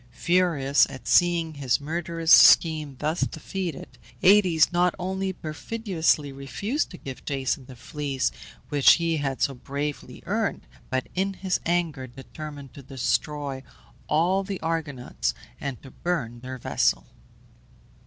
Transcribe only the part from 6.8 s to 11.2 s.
to give Jason the Fleece which he had so bravely earned, but,